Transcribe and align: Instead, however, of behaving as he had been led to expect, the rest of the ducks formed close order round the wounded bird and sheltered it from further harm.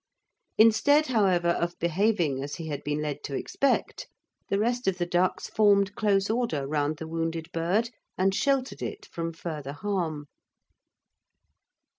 Instead, 0.57 1.05
however, 1.05 1.49
of 1.49 1.77
behaving 1.77 2.41
as 2.41 2.55
he 2.55 2.69
had 2.69 2.83
been 2.83 3.03
led 3.03 3.23
to 3.23 3.35
expect, 3.35 4.07
the 4.49 4.57
rest 4.57 4.87
of 4.87 4.97
the 4.97 5.05
ducks 5.05 5.47
formed 5.47 5.93
close 5.93 6.27
order 6.27 6.65
round 6.65 6.97
the 6.97 7.07
wounded 7.07 7.51
bird 7.51 7.91
and 8.17 8.33
sheltered 8.33 8.81
it 8.81 9.05
from 9.05 9.31
further 9.31 9.73
harm. 9.73 10.25